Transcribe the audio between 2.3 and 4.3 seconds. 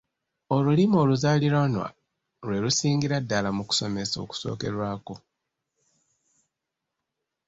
lwe lusingira ddala mu kusomesa